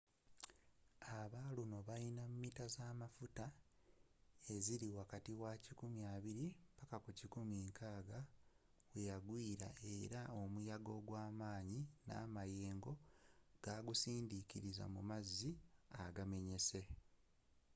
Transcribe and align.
aba 1.19 1.41
luno 1.55 1.77
bayina 1.87 2.23
mita 2.41 2.65
zamafuta 2.75 3.45
eziri 4.55 4.87
wakati 4.99 5.31
wa 5.41 5.51
120-160 5.55 8.23
weyagwiiera 8.93 9.69
era 9.97 10.21
omuyaga 10.41 10.91
ogwamaanyi 10.99 11.79
namayengo 12.07 12.91
gwagusindikiriza 13.63 14.85
mu 14.93 15.01
mazzi 15.09 15.51
agamenyese 16.03 16.81